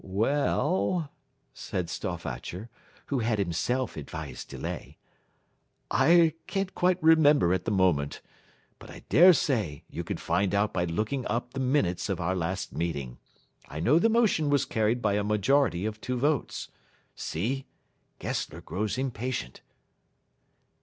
"We 0.03 0.29
e 0.29 0.31
ll," 0.51 1.09
said 1.53 1.87
Stauffacher 1.87 2.69
(who 3.05 3.19
had 3.19 3.37
himself 3.37 3.95
advised 3.95 4.49
delay), 4.49 4.97
"I 5.91 6.33
can't 6.47 6.73
quite 6.73 6.97
remember 7.03 7.53
at 7.53 7.65
the 7.65 7.69
moment, 7.69 8.19
but 8.79 8.89
I 8.89 9.03
dare 9.09 9.31
say 9.31 9.83
you 9.91 10.03
could 10.03 10.19
find 10.19 10.55
out 10.55 10.73
by 10.73 10.85
looking 10.85 11.27
up 11.27 11.53
the 11.53 11.59
minutes 11.59 12.09
of 12.09 12.19
our 12.19 12.35
last 12.35 12.73
meeting. 12.73 13.19
I 13.69 13.79
know 13.79 13.99
the 13.99 14.09
motion 14.09 14.49
was 14.49 14.65
carried 14.65 15.03
by 15.03 15.13
a 15.17 15.23
majority 15.23 15.85
of 15.85 16.01
two 16.01 16.17
votes. 16.17 16.69
See! 17.15 17.67
Gessler 18.17 18.61
grows 18.61 18.97
impatient." 18.97 19.61